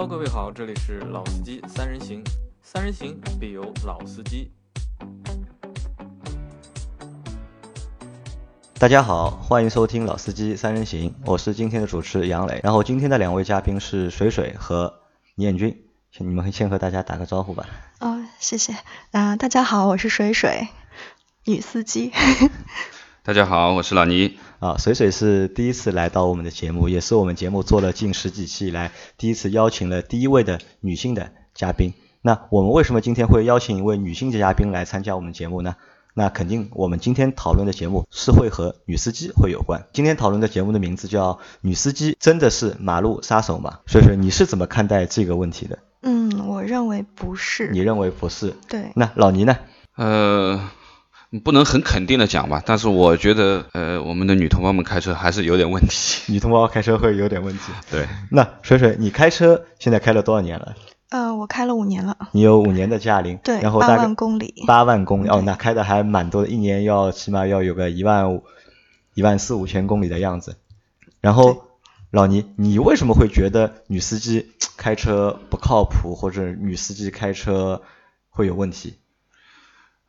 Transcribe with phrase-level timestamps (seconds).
[0.00, 2.24] Hello，各位好，这里是老司机三人行，
[2.62, 4.50] 三人行必有老司机。
[8.78, 12.60] 大家好，欢迎收听老司机三人行，我是今天的主持杨磊。
[12.64, 15.02] 然后今天的两位嘉宾是水水和
[15.34, 17.66] 倪彦军，请你们先和大家打个招呼吧。
[17.98, 18.74] 哦，谢谢。
[19.10, 20.68] 啊、大家好，我是水水，
[21.44, 22.10] 女司机。
[23.22, 24.38] 大家好，我是老倪。
[24.60, 31.92] 啊，水水是第一次来到我们的节目，也是我们节目做了近十几期以来第一次邀请了第一位的女性的嘉宾。
[32.22, 35.76] 那我们为什么今天会邀请一位女性的嘉宾来参加我们节目呢？
[36.14, 39.86] 那肯定我们今天讨论的节目是会和女司机会有关。
[39.92, 43.80] 今天讨论的节目的名字叫《女司机真的是马路杀手吗》？
[43.92, 45.78] 水水，你是怎么看待这个问题的？
[46.00, 47.68] 嗯，我认为不是。
[47.70, 48.54] 你认为不是？
[48.66, 48.92] 对。
[48.96, 49.58] 那老倪呢？
[49.96, 50.70] 呃，
[51.38, 56.20] 不能很肯定的讲吧，但是我觉得，呃，我们的女同胞们开车还是有点问题。
[56.32, 57.72] 女同胞开车会有点问题。
[57.88, 58.08] 对。
[58.30, 60.74] 那水水，你开车现在开了多少年了？
[61.10, 62.16] 呃，我开了五年了。
[62.32, 64.64] 你有五年的驾龄，对，然后大概八万公里。
[64.66, 68.42] 八万公里哦，那开的还蛮多的，一年要起码要有个一万五、
[69.14, 70.56] 一万四五千公里的样子。
[71.20, 71.64] 然后
[72.10, 77.82] 老倪，你为什么会觉得女司机开车不靠谱，或者女司机开车
[78.30, 78.94] 会有问题？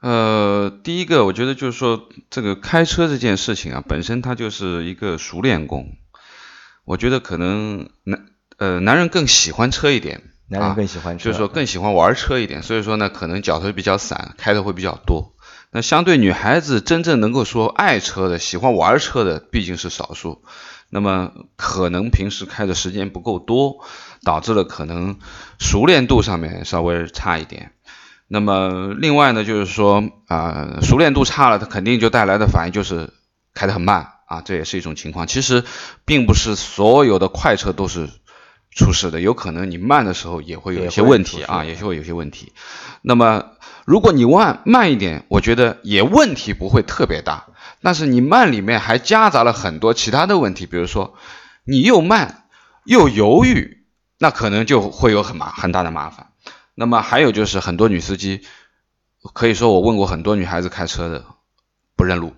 [0.02, 5.96] 呃，第一个，我觉得就是说，这个开车这件事情啊，本身它就是一个熟练工。
[6.86, 8.26] 我觉得可能男
[8.58, 10.24] 呃男人更喜欢车一点。
[10.48, 15.34] 男人更喜欢车，就是说更喜欢玩车一点，所以说呢，可能脚头比较散，开的会比较多。
[15.72, 20.44] 那相对女孩子真正能够说爱车的、喜欢玩车的，毕竟是少数。
[20.90, 23.78] 那么可能平时开的时间不够多，
[24.26, 25.20] 导致了可能
[25.58, 27.72] 熟练度上面稍微差一点。
[28.32, 33.10] 那么另外呢，就是说啊、呃，熟练度差了，它肯定就带来的反应就是
[33.54, 35.28] 开得很慢啊，这也是一种情况。
[35.28, 35.64] 其实
[36.06, 38.10] 并不是所有的快车都是。
[38.74, 42.54] 出事的有可能你慢的时候也会有一些问题啊，也会有些问题。
[43.02, 43.48] 那么
[43.84, 47.48] 如果你慢慢一点，我觉得也问题不会特别大。
[47.82, 51.16] 但是你慢里面还夹杂了很多其他的问题，比如说
[51.66, 52.46] 你又慢
[52.86, 53.84] 又犹豫，
[54.18, 56.28] 那可能就会有很麻很大的麻烦。
[56.76, 58.42] 那么还有就是很多女司机，
[59.34, 61.26] 可以说我问过很多女孩子开车的
[61.96, 62.34] 不认路。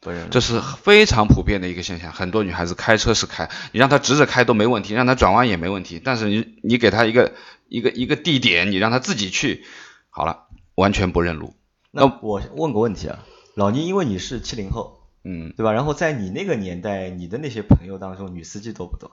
[0.00, 7.34] 不认路这是非常普遍的一个现象，很多女孩子开车是开，你让她直着开都没问题，让她转弯也没问题，但是你你给她一个
[7.68, 9.64] 一个一个地点，你让她自己去，
[10.10, 10.46] 好了，
[10.76, 11.54] 完全不认路。
[11.90, 13.24] 那我问个问题啊，
[13.54, 15.72] 老倪，因为你是七零后，嗯，对吧？
[15.72, 19.10] 然后在你那个年代，你的那些朋友当中，女司机多不多？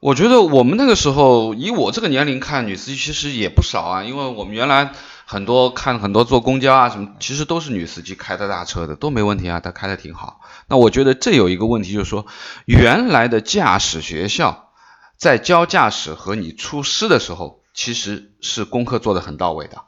[0.00, 4.92] 我觉得我们那个时候，以我这个年龄看，女司机其实也不少啊，因为我们原来。
[5.28, 10.38] 很多看很多坐公交啊什么，其实都是女司机开的大车的，都没问题啊，她开的挺好。
[10.68, 12.26] 那我觉得这有一个问题，就是说
[12.64, 14.68] 原来的驾驶学校
[15.16, 19.82] 在教驾驶和你出师的时候，其实是功课做的很到位的。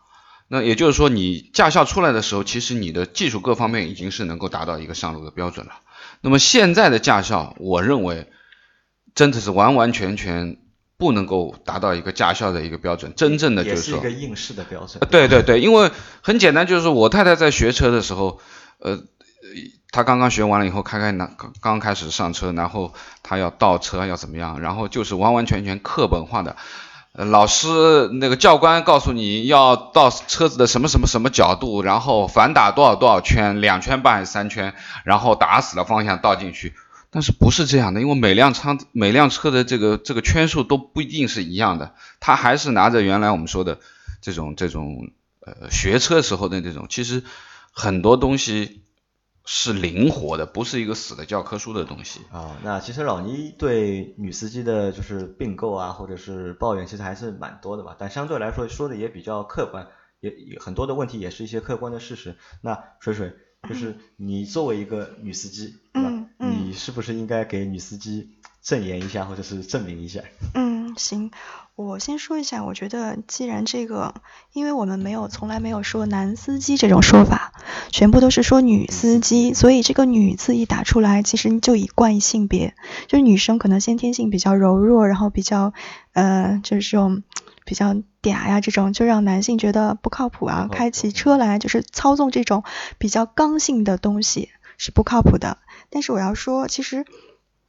[0.49, 5.75] 那也就是说，你驾校出来的时候，其实你的技术各方面已经是能够达到一个上路的标准了。
[6.21, 8.29] 那么现在的驾校，我认为
[9.19, 10.57] 真的是完完全全。
[11.01, 14.99] 不能够达到一个驾校的一个标准，真正的就是说，是一个应试的标准。
[15.13, 15.93] 对对对，因为
[16.23, 18.41] 很简单，就是说我太太在学车的时候，
[18.81, 18.99] 呃，
[19.93, 26.57] 她刚刚学完了以后，开开那刚刚开始上车，然后她要倒车要怎么样，然后就是完完全全课本化的，
[27.13, 34.75] 呃，老师那个教官告诉你要到车子的什么什么什么角度，然后反打多少多少圈，两圈半还是三圈，
[35.05, 36.75] 然后打死了方向倒进去。
[37.11, 38.01] 但是不是这样的？
[38.03, 43.79] 因为每辆车每辆车的这个这个圈数都不一定是一样的，他还是拿着原来我们说的
[44.21, 45.11] 这种这种
[45.41, 47.23] 呃学车时候的那种，其实
[47.73, 48.83] 很多东西
[49.47, 52.59] 是灵活的，不是一个死的教科书的东西啊。
[52.63, 57.97] 那其实老倪对女司机的就是并购啊，或者是抱怨，其实还是蛮多的吧。
[57.99, 59.87] 但相对来说说的也比较客观，
[60.21, 62.37] 也很多的问题也是一些客观的事实。
[62.61, 63.33] 那水水。
[63.69, 66.18] 就是你作为一个女司机，嗯，
[66.59, 68.29] 你是不是应该给女司机
[68.63, 70.21] 证言一下，或者是证明一下？
[70.55, 71.31] 嗯，行，
[71.75, 74.15] 我先说一下，我觉得既然这个，
[74.53, 77.53] 因为我们没有从来没有说男司机这种说法，
[77.91, 82.75] 全部都是说女司机，所以这个女字一打出来，其实就以冠性别，
[83.07, 85.73] 就是女生可能先天性比较柔弱，然后比较
[86.13, 87.23] 呃，就是这种
[87.65, 87.95] 比较。
[88.21, 90.69] 嗲呀，这种就让男性觉得不靠谱啊！
[90.71, 92.65] 开起车来就是操纵这种
[92.99, 95.59] 比较刚性的东西是不靠谱的。
[95.91, 97.05] 但是我要说，其实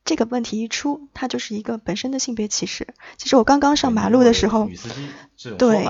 [0.05, 2.87] 这个问题一出，它就是一个本身的性别歧视。
[3.17, 4.67] 其实我刚刚上马路的时候，
[5.57, 5.85] 对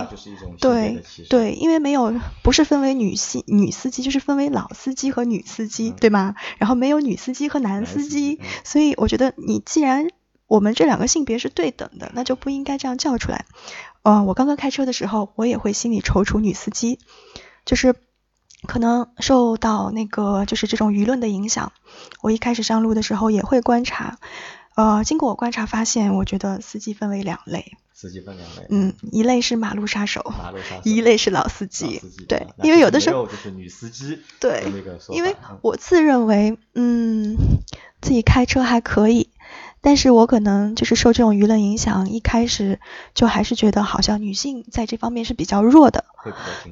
[0.59, 6.35] 对对，因为没有不是分为女性女司机，就是分为老司机和女司机，对吗？
[6.57, 10.07] 然后没有女司机和男司机，所以我觉得你既然
[10.47, 13.45] 我们这两个性别是对等的，那就不应该这样叫出来。
[14.03, 16.99] 嗯，我刚刚开车的时候，我也会心里踌躇女司机，
[17.65, 17.95] 就是
[18.67, 21.71] 可能受到那个就是这种舆论的影响，
[22.21, 24.19] 我一开始上路的时候也会观察。
[24.75, 27.73] 呃，经过我观察发现，我觉得司机分为两类。
[27.93, 28.67] 司机分两类。
[28.69, 30.81] 嗯，一类是马路杀手，马路杀手。
[30.85, 31.99] 一类是老司机。
[31.99, 32.23] 司机。
[32.25, 34.19] 对，因为有的时候就是女司机。
[34.39, 34.63] 对。
[35.09, 37.35] 因为我自认为，嗯，
[38.01, 39.28] 自己开车还可以。
[39.81, 42.79] 但是我可能就是受这种舆论影响，一开始
[43.13, 46.05] 就还是觉得好像女性在这方面是比较弱的。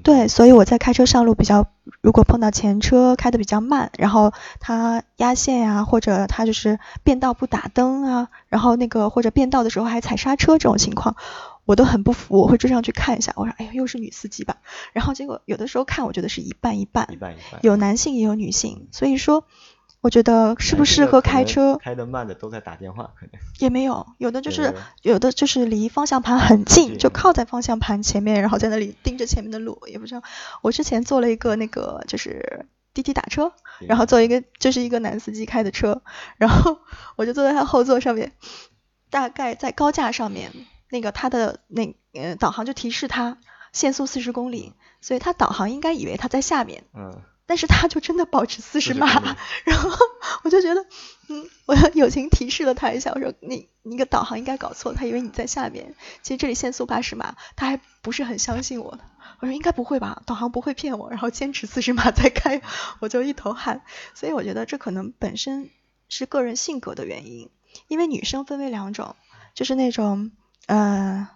[0.04, 1.68] 对，所以我在开车上路比较，
[2.02, 11.16] 如果碰到前车开的比较慢，然后他压线呀，或者他就是变道不打灯啊，然后那个或者变道的时候还踩刹车这种情况，
[11.64, 13.32] 我都很不服，我会追上去看一下。
[13.38, 14.58] 我说，哎呀，又是女司机吧？
[14.92, 19.46] 然后结果有的时候看，我觉得是一半一半，一半一半，有男性也有女性，所以说。
[20.08, 21.76] 我觉得适不适合开车？
[21.76, 30.24] 开的慢的都在打电话，可能也没有，有的就是有的就是离方向盘很近，就靠在方向盘前面，然后在那里盯着前面的路，也不知道。
[30.62, 33.52] 我之前坐了一个那个就是滴滴打车，
[33.82, 36.02] 然后坐一个就是一个男司机开的车，
[36.38, 36.80] 然后
[37.18, 38.32] 我就坐在他后座上面，
[39.10, 40.54] 大概在高架上面，
[40.90, 43.40] 那个他的那呃导航就提示他
[43.74, 44.72] 限速四十公里，
[45.02, 46.86] 所以他导航应该以为他在下面。
[46.94, 47.22] 嗯。
[47.48, 49.08] 但是他就真的保持四十码，
[49.64, 49.90] 然后
[50.44, 50.86] 我就觉得，
[51.30, 59.00] 嗯，我友情提示了他一下，我说你你个导航应该搞错，他以为你在下面，其实这里限速八十码，他还不是很相信我的，
[59.40, 62.62] 我说应该不会吧，导航不会骗我，然后坚持四十码再开，
[63.00, 63.82] 我就一头汗，
[64.14, 65.70] 所以我觉得这可能本身
[66.10, 67.50] 是个人性格的原因，
[67.88, 69.16] 因为女生分为两种，
[69.56, 70.32] 就是那种，
[70.66, 71.30] 呃。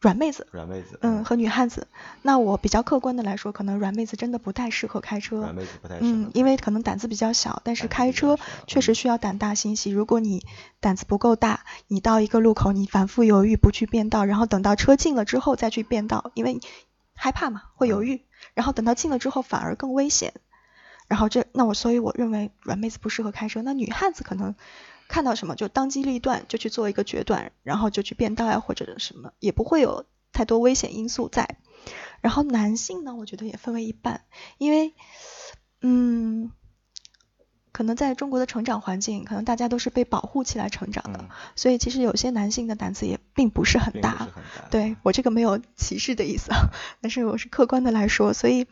[0.00, 1.88] 软妹子，软妹子，嗯，和女汉子。
[2.22, 5.38] 那我比较客观的来说，可能软妹子真的不太适合开车。
[5.38, 6.06] 软妹子不太适合。
[6.06, 9.90] 嗯，因为可能胆子比较小，但是开车确实需要胆大心细。
[9.90, 10.46] 如果你
[10.78, 16.60] 胆子不够大，你到一个路口你反复犹豫不去变道，然后等到车近了之后再去变道，因为
[17.14, 18.22] 害怕嘛，会犹豫，
[18.54, 20.32] 然后等到近了之后反而更危险。
[21.08, 23.62] 然后这，那我所以我认为软妹子不适合开车。
[23.62, 24.54] 那女汉子可能。
[25.08, 31.56] 看到什么就当机立断，就去做一个决断，然后就去变道呀，或者什么，也不会有太多危险因素在。
[32.20, 34.20] 然后男性呢，我觉得也分为一半，
[34.58, 34.92] 因为，
[35.80, 36.50] 嗯，
[37.72, 44.28] 可能在中国的成长环境，可能大家都是被保护起来成长的，所以其实有些男性的胆子也并不是很大。
[44.70, 46.50] 对我这个没有歧视的意思，
[47.00, 48.66] 但是我是客观的来说，所以。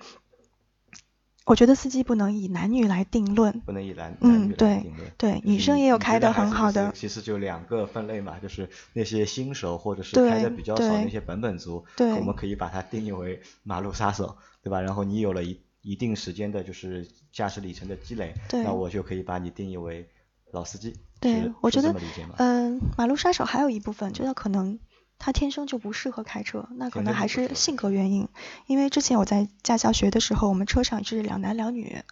[1.46, 5.10] 我觉得司机不能以男女来定论，不能以男男女来定论。
[5.16, 6.90] 对，女生也有开的很好的。
[6.92, 14.80] 其实就两个分类嘛，就是那些新手或者是开的比较少那些本本族，我们可以把它定义为马路杀手，对吧？
[14.80, 20.08] 然后你有了一一定时间的就是驾驶里程的积累，那我就可以把你定义为
[20.50, 20.96] 老司机。
[21.20, 21.94] 对，我觉得，
[22.38, 24.78] 嗯，马路杀手还有一部分就是可能。
[25.18, 28.28] 他天生就不适合开车，那可能还是性格原因。
[28.66, 32.02] 因为之前我在驾校学的时候，我们车上是两男两女，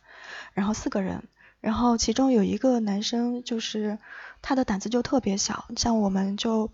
[0.53, 1.25] 然后四个人，
[1.61, 3.99] 然后其中有一个男生就是
[4.43, 6.71] 他的胆子就特别小，像我们就。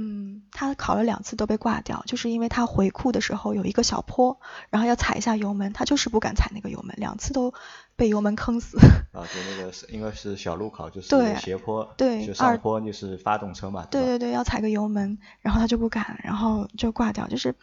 [0.00, 4.38] 嗯，他考了两次都被挂掉，就是因为他回库的时候有一个小坡，
[4.70, 7.52] 然后要踩一下油门，他就是不敢踩那个油门，两次都
[7.96, 8.78] 被油门坑死。
[8.78, 11.08] 啊，就那个是应该是小路考，就是
[11.40, 13.86] 斜坡，对，就上坡就是发动车嘛。
[13.90, 17.26] 对对对，要踩个油门，然后他就不敢，然后就挂掉。
[17.26, 17.56] 就是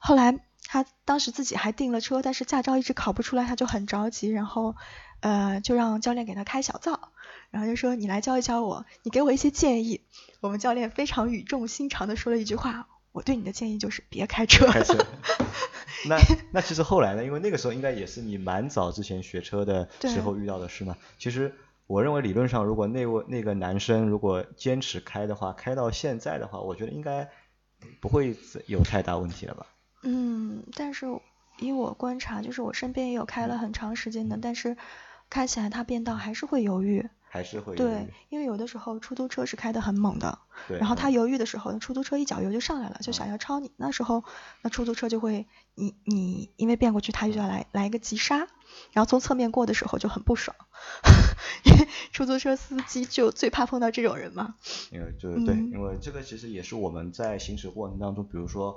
[0.00, 4.76] 后来他当时自己还订了车，但是驾照一直考不出来，他就很着急，然后
[5.20, 7.10] 呃就让教练给他开小灶。
[7.50, 10.02] 然后就说你来教一教我，你给我一些建议。
[10.40, 14.66] 我们教练非常语重心长的说了一句话，我对你的建议就是别开车。
[14.66, 14.96] 开车。
[16.08, 16.16] 那
[16.52, 17.22] 那其实后来呢？
[17.24, 20.96] 因为那个时候应该也是你蛮早之前学车的时候遇到的事嘛。
[21.18, 21.54] 其实
[21.86, 27.28] 我认为理论上，如果那位那个男生如果坚持开的话，开到现在的话，我觉得应该
[28.00, 28.34] 不会
[28.66, 29.66] 有太大问题了吧？
[30.02, 31.06] 嗯，但是
[31.58, 34.78] 以我观察，就是我身边也有开了很长时间的，但是
[35.28, 37.10] 开起来他变道还是会犹豫。
[37.32, 40.40] 还是会对，因为有的时候出租车是开得很猛的，
[40.80, 44.24] 然后他犹豫的时候，出租车一脚油就上来了，就想要超你，那时候
[44.62, 45.46] 那出租车就会
[45.76, 48.38] 你你因为变过去，他就要来来一个急刹，
[48.92, 50.56] 然后从侧面过的时候就很不爽，
[51.62, 54.56] 因为出租车司机就最怕碰到这种人嘛。
[54.90, 58.76] 因为就是对，因为这个其实也是我们在行驶过程当中，比如说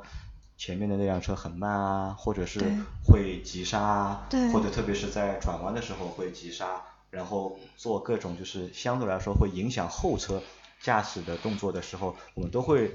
[0.57, 2.60] 前面的那辆车很慢啊，或者是
[3.03, 6.83] 会急刹啊，或者特别是在转弯的时候会急刹。
[7.13, 10.41] 然后做各种就是相对来说会影响后车
[10.82, 12.91] 驾驶的动作的时候，我们都会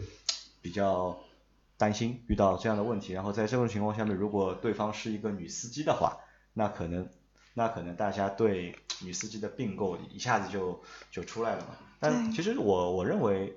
[0.61, 1.17] 比较
[1.77, 3.13] 担心遇到这样的问题。
[3.13, 6.19] 然后在这种情况下面，如果对方是一个女司机的话，
[6.53, 7.09] 那可能
[7.55, 10.83] 那可能大家对女司机的并购一下子就
[11.13, 11.77] 就出来了嘛。
[12.01, 13.57] 但其实我我认为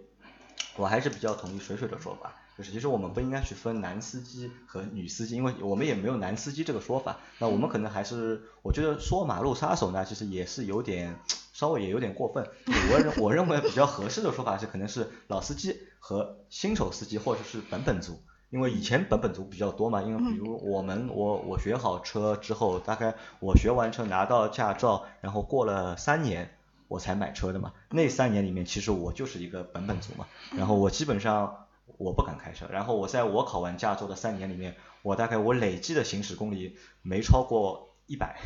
[0.75, 2.35] 我还是比较同意水水的说法，
[2.69, 7.17] 其实我们不应该去分男司机和女司机，因为我们也没有男司机这个说法。
[7.39, 11.17] 那我们可能还是，我觉得说马路杀手呢，其实也是有点
[11.53, 12.45] 稍微也有点过分。
[12.91, 18.21] 我认我认为比较合适的说法是，可能是老司机和新手司机，或者是本本族。
[18.49, 26.53] 因为以前本本族比较多嘛，因为比如我们我我学好车之后，大概我学完车拿到驾照，然后过了三年
[26.89, 27.71] 我才买车的嘛。
[27.89, 30.27] 那三年里面，其实我就是一个本本族嘛。
[30.57, 38.39] 然后我基本上我不敢开车，然后我在我考完驾照的三年里面，我大概我累计的行驶公里没超过一百。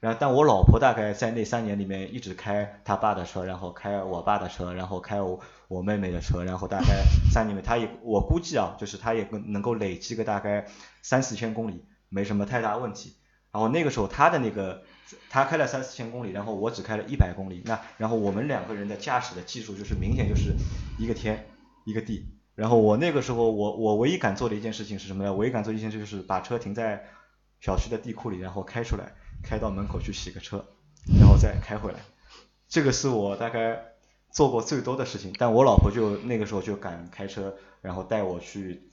[0.00, 10.66] 然后，但我老婆大概在那三年里面一直开她爸的车，然后开我爸的车，然后开我我妹妹的车，然后大概 三年里面，她也我估计啊，就是她也能够累积个大概
[11.00, 13.14] 三四千公里，没什么太大问题。
[13.50, 14.82] 然后那个时候她的那个，
[15.30, 20.54] 她开了三四千公里，然后我只开了一百公里，那然后我们两个人的驾驶的技术就是明显就是
[20.98, 21.46] 一个天
[21.86, 22.26] 一个地。
[22.54, 25.32] 然后我那个时候我我唯一敢做的一件事情是什么呢？
[25.34, 27.04] 唯一敢做一件事就是把车停在
[27.60, 29.12] 小区的地库里，然后开出来。
[29.46, 30.64] 开到门口去洗个车，
[31.20, 31.98] 然后再开回来，
[32.66, 33.78] 这个是我大概
[34.30, 35.34] 做过最多的事情。
[35.38, 38.88] 但我老婆就那个时候就敢开车，然后带我去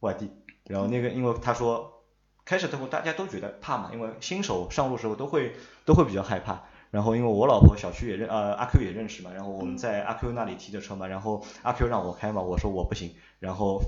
[0.00, 0.30] 外地。
[0.64, 2.04] 然后那个因为她说
[2.46, 5.54] 开始的时候大家都觉得怕嘛，因为新手上路时候都会
[5.84, 6.64] 都会比较害怕。
[6.92, 13.14] 然后因为我老婆小区也认呃阿 Q 也认识嘛，然后我们在阿 Q 那里提的车嘛，然后阿 Q 让我开嘛，我说我不行。
[13.40, 13.82] 然后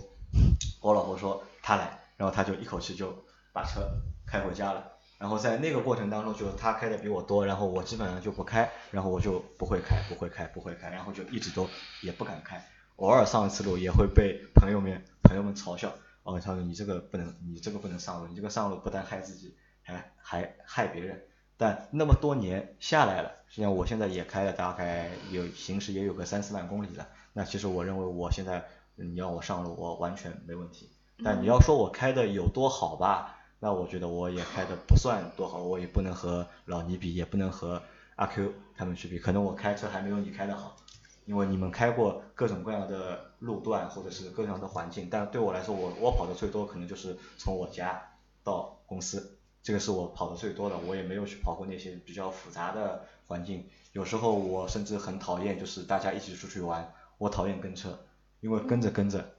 [0.80, 3.14] 我老婆说她来，然后她就一口气就
[3.52, 3.82] 把车
[4.26, 4.92] 开回家了。
[5.18, 11.68] 然后在那个过程当中，就他开的比我多，然后我基本上就不开，然后我就不会开，不会开，不会开，然后就一直都
[12.02, 12.62] 也不敢开，
[12.96, 15.92] 偶尔上一次路也会被朋友们朋友们嘲笑，
[16.24, 21.22] 哦，他说你这个不能，你这个不能上路，你这个上路不但害自己，还还害别人。
[21.56, 28.64] 但那么多年下来了，实际上我现在也开了大概有行驶也有个三四万公里了，那其实我认为我现在
[28.96, 30.90] 你要我上路，我完全没问题。
[31.22, 33.36] 但你要说我开的有多好吧？
[33.60, 37.80] 那我觉得我也开的不算多好，我也不能和老倪比，也不能和
[38.16, 40.76] 阿 Q 他们去比，可能我开车还没有你开的好，
[41.24, 48.02] 因为你们开过各种各样的路段或者是各样的环境，但对我来说，我我跑的最多可能就是从我家
[48.42, 58.06] 到公司，这个是我跑的最多的，我也没有去跑过那些比较复杂的环境，有时候我甚至很讨厌就是大家一起出去玩，我讨厌跟车，
[58.40, 59.34] 因为跟着跟着。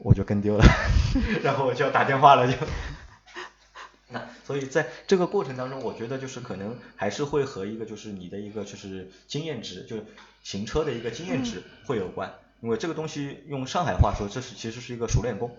[0.00, 0.64] 我就跟丢了，
[1.42, 2.56] 然后我就要打电话了，就。
[4.10, 9.96] 那所以在这个过程当中，我觉得就是可能还是会和一个就是你的一个就是经验值，就
[10.44, 12.32] 行车的一个经验值会有关。
[12.60, 15.50] 因为这个东西用上海话说，这是其实是一个熟练工，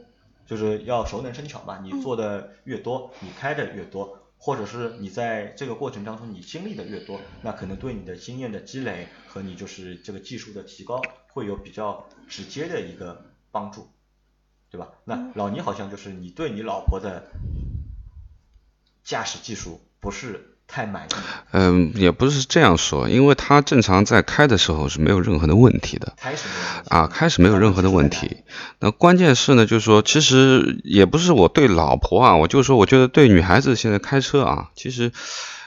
[0.49, 1.79] 就是要熟能生巧嘛。
[1.83, 13.87] 你做的越多，你开的越多，或者是你在这个过程当中你经历的越多，那可能对你的经验的积累和你就是这个技术的提高会有比较直接的一个帮助。
[14.71, 14.91] 对吧？
[15.03, 17.31] 那老倪好像就是你对你老婆的
[19.03, 21.13] 驾驶技术不是太满意。
[21.51, 26.13] 嗯，也不是这样说，因为他正常在开的时候是没有任何的问题的。
[26.15, 26.47] 开始
[26.87, 28.37] 啊，开始没有任何的问题。
[28.79, 35.11] 那关键是呢，就是说，其实也不是我对老婆啊，我就说，我觉得对女孩子现在开车啊，其实，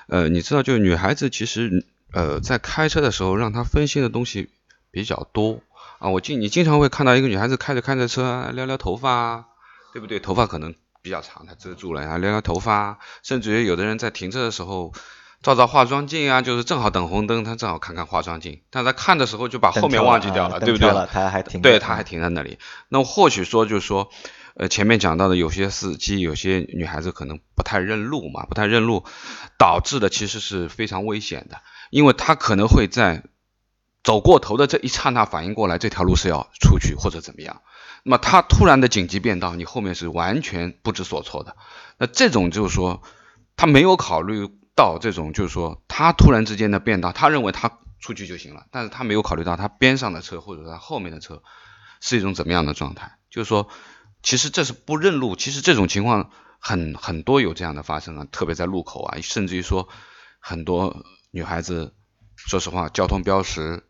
[0.07, 4.49] 呃，你知道，就是女孩子其实呃在开车的时候，让她分心的东西
[4.93, 5.61] 比较多。
[5.99, 9.45] 啊，我经你经常会看到一个女孩子开着开着车撩撩头发啊，
[9.93, 10.19] 对不对？
[10.21, 14.93] 头发可能比较长，它遮住了，然后撩撩头发，甚至于有的人在停车的时候
[15.43, 20.89] 照照化妆镜啊，就是正好等红灯，他正好看看化妆镜，但他看的时候就把后面忘记掉了，对不对？
[21.13, 22.59] 他还停，对，他还停在那里。
[22.89, 24.11] 那或许说就是说，
[24.55, 29.05] 呃，前面讲到的有些司机，有些女孩子可能不太认路嘛，不太认路，
[29.59, 33.25] 导致的其实是非常危险的，因为他可能会在。
[34.05, 37.63] 走过头的这一刹那，反应过来这条路是要出去或者怎么样，
[38.03, 41.57] 那么他突然的紧急变道，你后面是完全不知所措的。
[41.99, 43.03] 那这种就是说，
[43.57, 51.43] 他没有考虑到这种，就是说他突然之间的变道，他认为他出去就行了，但是他没有考虑到他边上的车或者他后面的车
[52.01, 53.19] 是一种怎么样的状态。
[53.31, 53.69] 就是说，
[54.23, 59.89] 其实这是不认路，其实这种情况很很多有这样的发生啊，特别在路口啊，甚至于说
[60.41, 61.95] 很多女孩子，
[62.37, 63.85] 说实话，交通标识。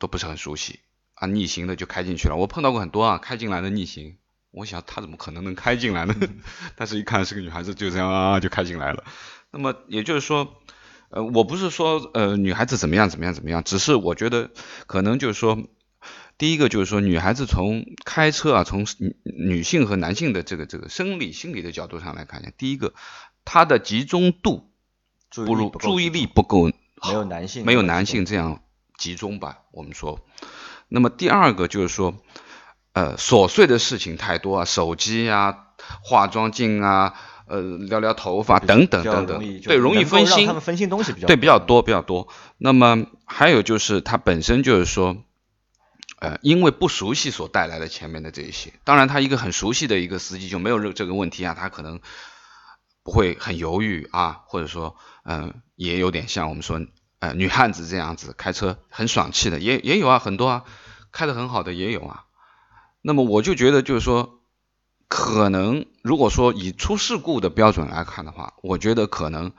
[0.00, 0.78] 都不是很熟悉
[1.18, 2.36] 啊，逆行的就开进去了。
[2.36, 4.16] 我碰到过很多啊，开进来的逆行，
[4.52, 6.14] 我想他怎么可能能开进来呢？
[6.76, 9.04] 但是一看是个女孩子，就这样啊就开进来了。
[9.50, 10.54] 那么也就是说，
[11.10, 14.50] 呃，我不是说呃女孩子怎么样怎么样怎么样，只是我觉得
[14.86, 15.58] 可能就是说，
[16.36, 18.86] 第一个就是说女孩子从开车啊，从
[19.24, 22.94] 女性和男性的这个这个生理心理的角度上来看一下，第一个
[23.44, 24.70] 她的集中度
[25.30, 28.62] 不如注意力不够，没有男性没有男性这样。
[28.98, 30.26] 集中吧，我们说，
[30.88, 32.14] 那么第二个就是说，
[32.92, 35.54] 呃，琐碎的事情太多啊，手机啊、
[36.02, 37.14] 化妆镜啊、
[37.46, 42.28] 呃，撩撩头发等等等等，对，容易分心，他们分心东西比较对比较多比较多。
[42.56, 45.16] 那么还有就是它本身就是说，
[46.20, 48.72] 呃，因为不熟悉所带来的前面的这一些。
[48.84, 52.00] 当然，他一个很熟悉的一个司机就没有这这个问题啊，他可能
[53.02, 56.80] 不会很犹豫啊，或者说，嗯，也有点像我们说。
[57.20, 60.64] 呃，女汉子这样子开车很爽气的，也也有啊，很多啊，
[61.10, 62.26] 开的很好的也有啊。
[63.02, 64.38] 那么我就觉得，就是说，
[65.08, 69.50] 可能如果说以出事故的标准来看的话，我觉得可能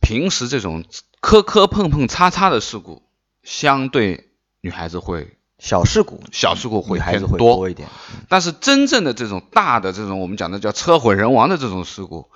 [0.00, 0.84] 平时这种
[1.20, 3.04] 磕磕碰碰、擦擦的事故，
[3.44, 7.88] 相对女孩子会小事故，小事故会偏多一点。
[8.28, 12.32] 但是真正的这种大的这种我们讲的叫车毁人亡的这种事故，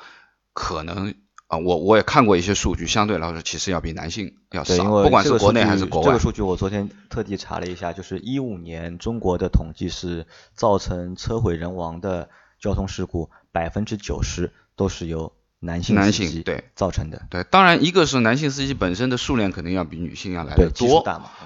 [0.52, 1.16] 可能。
[1.48, 6.06] 啊，我我也看过一些数据，相对来说其实要比男性要少，不管是国内还是国外。
[6.08, 12.28] 这个数据我昨天特地查了一下，就是一五年中国的统计是造成车毁人亡的
[12.60, 17.22] 交通事故百分之九十都是由男性男性对造成的。
[17.30, 21.02] 对，当然一个是男性司机本身的数量肯定要比女性要来的多，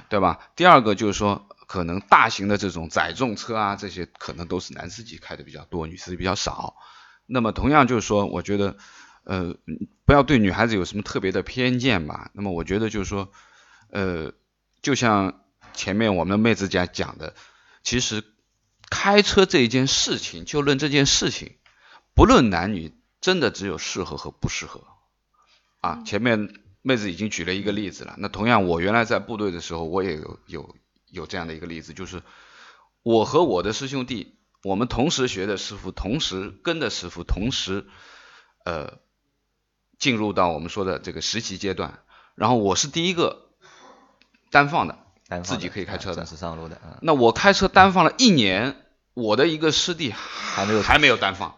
[0.09, 0.41] 对吧？
[0.57, 6.75] 第二个就是说，可能大型的这种载重车啊，这些可能都是男司机开的比较多，女司机比较少。
[7.27, 8.77] 那么同样就是说，我觉得。
[9.25, 9.55] 呃，
[10.05, 12.31] 不要对女孩子有什么特别的偏见吧。
[12.35, 13.31] 那么我觉得就是说，
[13.89, 14.33] 呃，
[14.83, 17.35] 就像前面我们妹子家讲的，
[17.85, 18.25] 其实
[18.91, 21.57] 开车这一件事情，就论这件事情，
[22.15, 24.83] 不论男女，真的只有适合和不适合。
[25.81, 26.53] 啊，前面
[26.83, 28.17] 妹子已经举了一个例子了。
[28.19, 30.77] 那同样，我原来在部队的时候，我也有有
[31.11, 32.23] 有这样的一个例子，就是
[33.05, 37.87] 我和我的师兄弟，我们同时学的师傅，同时跟的师傅，同时，
[38.65, 39.01] 呃。
[40.03, 42.01] 进入到我们说的这个实习阶段，
[42.35, 43.47] 然后我是第一个
[44.51, 44.99] 单放的，
[45.45, 46.77] 自己可以开车的，上路的。
[47.03, 48.85] 那我开车单放了一年，
[49.15, 51.55] 我的一个师弟还没有还没有单放，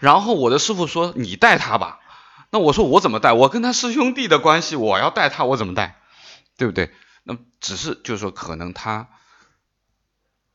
[0.00, 2.00] 然后我的师傅说你带他吧，
[2.48, 3.34] 那我说我怎么带？
[3.34, 6.00] 我跟他师兄弟的关系，我要带他，我怎么带？
[6.56, 6.94] 对不对？
[7.24, 9.10] 那只是就是说，可能他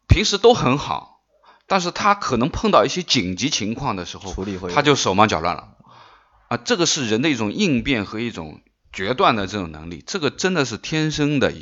[0.07, 1.21] 平时都很好，
[1.67, 5.77] 但是他可能碰到一些紧急情况的时候，处理会他就手忙脚乱了。
[6.51, 8.59] 啊，这个是人的一种应变和一种
[8.91, 11.53] 决断的这种能力，这个真的是天生的，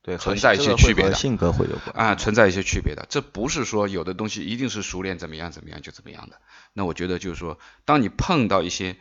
[0.00, 6.40] 对，存在一些区别的，性格会有关啊，存在一些区别的，这不是说有的东西一定是熟练怎么样怎么样就怎么样的。
[6.72, 8.96] 那我觉得就是说，当你碰到一些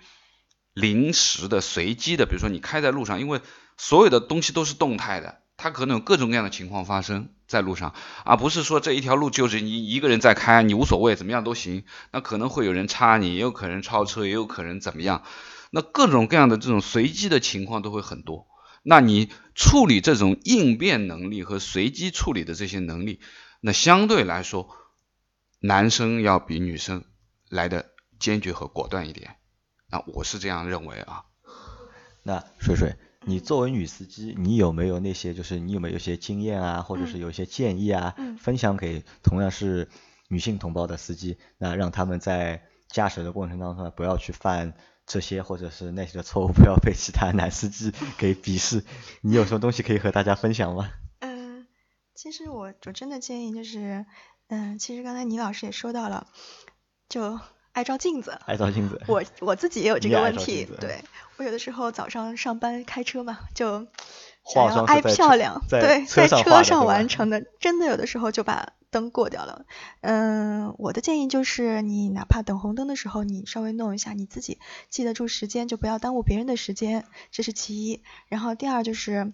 [0.73, 3.41] 临时的、随机的，比如说你开在路上，因为
[3.78, 11.86] 所有的东西都是动态的，它可能有各种各样的情况发生在路上，而不是说这一条路就是你一个人在开，你无所谓，怎么样都行。
[12.12, 15.24] 那可能会有人插你，也有可能超车，也有可能怎么样。
[15.72, 18.48] 那各种各样的这种随机的情况都会很多。
[18.84, 23.22] 那你处理这种应变能力和随机处理的这些能力，
[23.62, 24.70] 那相对来说，
[25.60, 27.06] 男生要比女生
[27.50, 29.38] 来的坚决和果断一点。
[29.90, 31.24] 那我是这样认为啊。
[32.24, 32.96] 那水水。
[33.28, 39.90] 你作为女司机，你有没有那些就是你有没有一些经验啊，或者是有一些建议啊，分享给同样是
[40.30, 44.74] 女性同胞的司机，那让他们在驾驶的过程当中不要去犯
[45.06, 48.86] 这些或者是那些的错误，不要被其他男司机给鄙视。
[49.22, 50.90] 你有什么东西可以和大家分享吗？
[51.20, 51.68] 嗯，
[52.16, 54.06] 其实我我真的建议就是，
[54.48, 56.28] 嗯，其实刚才倪老师也说到了，
[57.10, 57.38] 就。
[57.78, 59.00] 爱照镜子，爱照镜子。
[59.06, 61.04] 我我自己也有这个问题，对
[61.38, 63.86] 我有的时候早上上班开车嘛，就
[64.52, 69.68] 想要爱漂亮，对，在车上完成的，真的有的时候就把灯过掉了。
[70.02, 74.58] 嗯，我的建议就是，你哪怕等红灯的时候，你稍微弄一下，你自己
[74.90, 78.02] 记得住时间，就不要耽误别人的时间，这是其一。
[78.28, 79.34] 然后第二就是，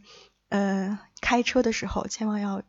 [0.50, 2.62] 嗯，开车的时候千万要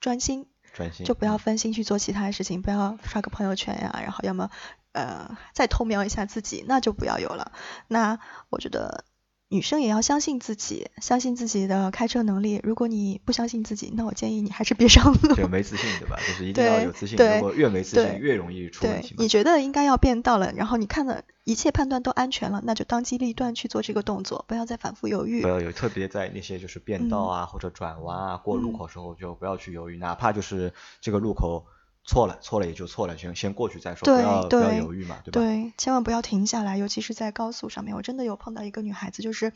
[0.00, 4.48] 专心，专心，就不要分心去做其他的事情，不要刷个朋友圈呀，然后要么。
[4.94, 7.50] 呃，再偷瞄一下自己，那就不要有了。
[7.88, 9.04] 那我觉得
[9.48, 12.60] 女生也要相信自己，相信自己的开车能力。
[12.62, 15.34] 如果你不相信自己，那我建议你还是别上路。
[15.34, 16.16] 就没自信，对吧？
[16.16, 17.18] 就是一定要有自信。
[17.18, 19.16] 如果越没自信，越容易出问题。
[19.18, 25.42] 你觉得应该要变道了，然后你看的一切判断都安全了，那就当机立断去做这个动作，不要再反复犹豫。
[25.42, 31.66] 不要有特别在那些就是变道啊或者转弯啊过路口时候就不要去犹豫，哪怕就是这个路口。
[32.04, 35.40] 错了，错了也就错了，先先过去再说，不要不要犹豫嘛，对吧？
[35.40, 37.96] 对，千万不要停下来，尤其是在高速上面。
[37.96, 39.52] 我真的有碰到一个女孩子，就是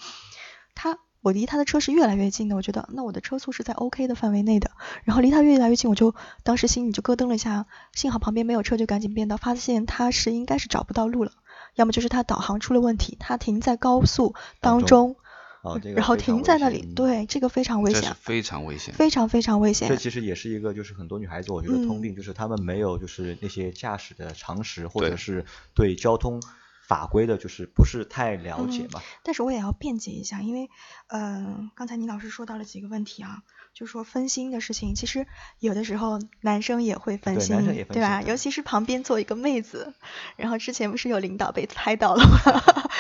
[0.74, 4.70] 她，我离她的车是越来越近的，我觉得那我的车速是在 OK 的范围内的，
[5.04, 11.32] 然后离她越来越近，我就当时心里就咯噔了一下，幸好旁边没有车，就赶紧变道，发现她是应该是找不到路了，
[11.74, 15.16] 要么就是她导航出了问题，她停在高速当中，
[15.62, 18.94] 哦，这个然后停在那里，对，这个非常危这是险，非常危险。
[18.94, 19.88] 非常非常危险。
[19.88, 25.44] 这其实也是一个，就是很多女孩子我觉得通嗯病，就是她们没有就是那些驾驶的常识，或者是
[25.74, 26.40] 对交通
[26.86, 29.02] 法规的，就是不是太了解嗯嘛。
[29.22, 30.70] 但是我也要辩解一下，因为，
[31.08, 33.42] 嗯、刚才倪老师说到了几个问题啊，
[33.78, 35.24] 就说分心的事情，其实
[35.60, 38.22] 有的时候男生也会分心，对吧？
[38.22, 39.94] 尤其是旁边坐一个妹子，
[40.34, 42.40] 然后之前不是有领导被猜到了吗？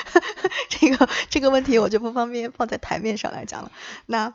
[0.70, 3.72] 这个这个问题我就不方便放在台面上来讲了。
[4.06, 4.34] 那，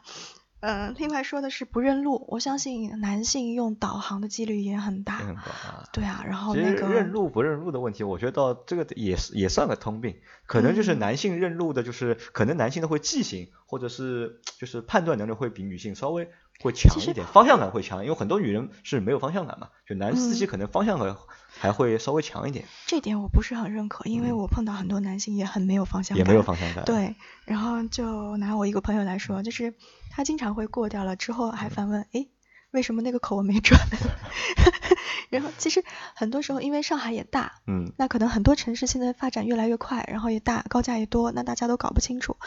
[0.66, 5.18] 嗯、另外说的是不认路，我相信男性用导航的几率也很大。
[5.18, 5.84] 很啊。
[5.92, 16.30] 对啊，然后那个认路不认路的问题，我觉得到这个也是也算个通病，可能就是嗯男性认路的，就是可能男性的会记性，或者是就是判断能力会比女性稍微
[16.64, 21.16] 会强一点，方向感会强，因为很多女人是没有方向感嘛，就男司机嗯可能方向感
[21.60, 29.74] 还会稍微强一点，这点我不是很认可，因为嗯我碰到很多男性也很没有方向感，也没有方向感。，对，然后就拿我一个朋友来说，就是
[30.10, 32.30] 他经常会过掉了之后还反问，诶，
[32.72, 33.80] 为什么那个口我没转？
[35.30, 42.38] 然后其实很多时候因为上海也大，嗯，那可能很多城市现在发展越来越快，然后也大，高架也多，那大家都搞不清楚。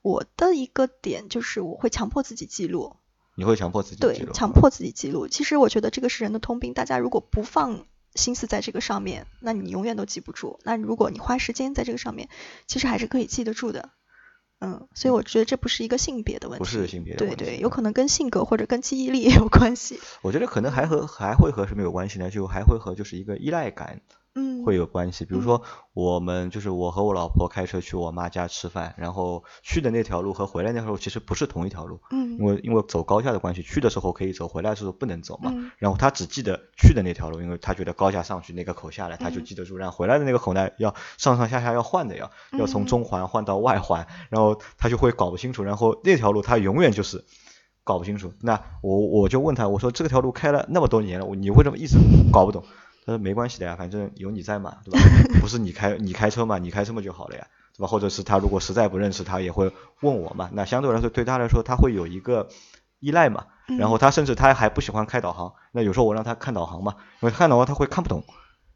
[0.00, 2.96] 我的一个点就是我会强迫自己记录，
[3.36, 5.28] 你会强迫自己记对，强迫自己记录。
[5.28, 10.58] 其实我觉得这个是人的通病，大家如果不放心思在这个上面，那你永远都记不住。
[10.64, 12.28] 那如果你花时间在这个上面，
[12.66, 13.90] 其实还是可以记得住的。
[14.58, 20.00] 嗯，所以我觉得这不是一个性别的问题，不是性别的对对，问题有可能跟性格或者跟记忆力也有关系。
[20.22, 22.30] 我觉得可能还和还会和什么有关系呢？
[22.30, 24.00] 就还会和就是一个依赖感
[24.36, 25.24] 嗯，会有关系。
[25.24, 25.62] 比如说
[25.94, 35.50] 我们就是我和我老婆开车去我妈家吃饭，然后去的那条路和回来那条路其实不是同一条路，嗯因为因为走高架的关系，去的时候可以走，回来的时候不能走嘛。
[35.54, 39.76] 嗯然后他只记得去的那条路，因为他觉得高架上去那个口下来，他就嗯记得住。
[39.76, 45.62] 然后回来的那个口呢，要上上下下要换的要，要从嗯中环换到外环，然后他就会搞不清楚。
[45.64, 47.24] 然后那条路他永远就是
[47.84, 48.32] 搞不清楚。
[48.42, 51.96] 那我我就问他，我说这条路开了那么多年了，你为什么一直
[52.30, 52.62] 搞不懂？
[53.06, 54.98] 他说没关系的呀，反正有你在嘛，对吧？
[55.40, 57.86] 不是你开你开车嘛，你开车嘛就好了呀，对吧？
[57.86, 60.50] 或者是他如果实在不认识，他也会问我嘛。
[60.52, 62.48] 那相对来说对他来说，他会有一个
[62.98, 63.44] 依赖嘛。
[63.78, 68.22] 然后他甚至他还不喜欢开导航，那有时候我让他看导航嘛，因为看导航他会看不懂。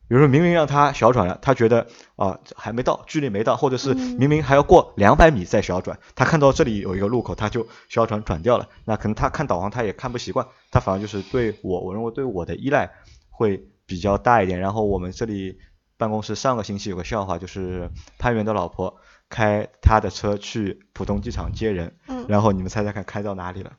[0.08, 8.68] 比如说明明让他小转了，他觉得啊还没到，距离没到，或者是嗯明明还要过两百米再小转，他看到这里有一个路口，他就小转转掉了。
[8.84, 12.90] 那可能他看导航他也看不习惯，他反而就是对我，我认为对我的依赖
[13.28, 14.60] 会比较大一点。
[14.60, 15.58] 然后我们这里
[15.96, 23.72] 办公室上个星期有个笑话，就是潘源的老婆开他的车去浦东机场接人，嗯然后你们猜猜看开到哪里了？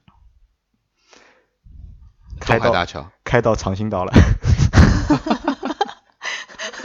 [2.41, 4.11] 开到大桥，开到长兴岛了，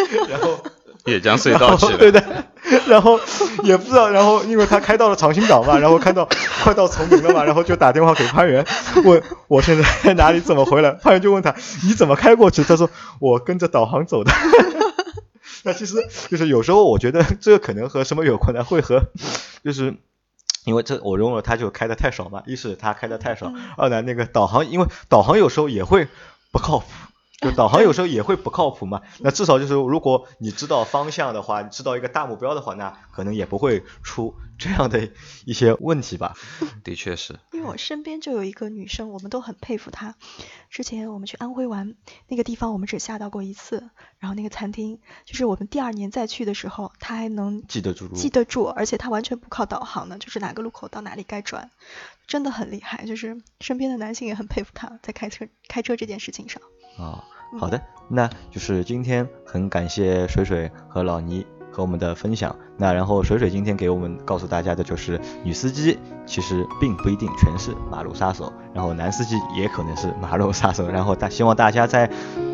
[0.29, 0.63] 然后
[1.07, 1.99] 叶江隧道去了。
[1.99, 2.53] 对的，
[2.87, 3.19] 然后
[3.63, 6.29] 也不知道，然后因为他开到了长兴岛嘛， 然后看到
[6.63, 8.65] 快到崇明了嘛，然后就打电话给潘源，
[9.05, 10.91] 问我现在在哪里，怎么回来？
[10.93, 12.65] 潘源就问他你怎么开过去？
[12.65, 14.33] 他说我跟着导航走的。
[15.63, 15.97] 那其实
[16.29, 18.65] 就是有时候我觉得这个可能和什么有关呢？
[18.65, 19.05] 会和
[19.65, 19.95] 就是。
[20.65, 26.09] 因为这我认为他就开的太少嘛，一是他开的太少，二呢那个导航，因为导航有时候也会
[26.51, 26.87] 不靠谱，
[27.41, 29.03] 就导航有时候也会不靠谱嘛。
[29.21, 35.11] 那至少就是如果你知道方向的话，你知道一个大目标的话，那可能也不会出这样的
[35.45, 36.35] 一些问题吧。
[36.83, 40.15] 的确是，因为我身边就有一个女生，我们都很佩服她。
[40.71, 41.95] 之前我们去安徽玩，
[42.29, 51.71] 那个地方我们只下到过一次，然后那个餐厅，就是我们第二年再去的时候，她还能记得住记得住，而且她完全不靠导航的，就是哪个路口到哪里该转，
[52.27, 53.05] 真的很厉害。
[53.05, 56.63] 就是身边的男性也很佩服她在开车开车这件事情上。
[56.99, 57.23] 啊、
[57.59, 62.57] 好的，那就是今天很感谢水水和老倪和我们的分享。
[62.79, 70.89] 那然后水水今天给我们告诉大家的就是，女司机其实并不一定全是马路杀手，然后男司机也可能是马路杀手。
[70.89, 72.11] 然后大希望大家在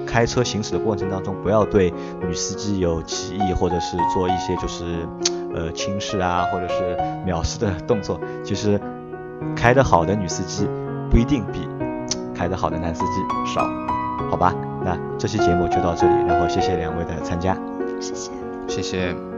[0.06, 5.06] 开车行驶的过程当中，不要对女司机有歧义，或者是做一些就是
[5.54, 8.20] 呃轻视啊，或者是藐视的动作。
[8.44, 8.80] 其实
[9.56, 10.68] 开得好的女司机
[11.10, 11.68] 不一定比
[12.34, 13.68] 开得好的男司机少。
[14.32, 17.54] 好吧，那这期节目就到这里，然后谢谢两位的参加。
[18.00, 18.30] 谢谢。
[18.66, 19.31] 谢谢。